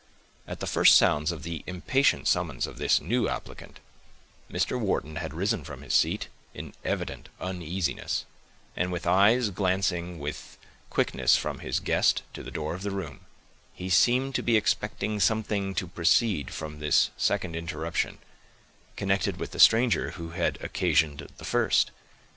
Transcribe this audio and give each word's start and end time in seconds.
At 0.47 0.61
the 0.61 0.65
first 0.65 0.95
sounds 0.95 1.31
of 1.31 1.43
the 1.43 1.63
impatient 1.67 2.27
summons 2.27 2.65
of 2.65 2.79
this 2.79 2.99
new 2.99 3.29
applicant, 3.29 3.79
Mr. 4.51 4.79
Wharton 4.79 5.17
had 5.17 5.31
risen 5.31 5.63
from 5.63 5.83
his 5.83 5.93
seat 5.93 6.27
in 6.55 6.73
evident 6.83 7.29
uneasiness; 7.39 8.25
and 8.75 8.91
with 8.91 9.05
eyes 9.05 9.51
glancing 9.51 10.17
with 10.17 10.57
quickness 10.89 11.37
from 11.37 11.59
his 11.59 11.79
guest 11.79 12.23
to 12.33 12.41
the 12.41 12.49
door 12.49 12.73
of 12.73 12.81
the 12.81 12.89
room, 12.89 13.19
he 13.75 13.91
seemed 13.91 14.33
to 14.33 14.41
be 14.41 14.57
expecting 14.57 15.19
something 15.19 15.75
to 15.75 15.85
proceed 15.85 16.51
from 16.51 16.79
this 16.79 17.11
second 17.15 17.55
interruption, 17.55 18.17
connected 18.95 19.37
with 19.37 19.51
the 19.51 19.59
stranger 19.59 20.09
who 20.17 20.31
had 20.31 20.57
occasioned 20.63 21.29
the 21.37 21.45
first. 21.45 21.91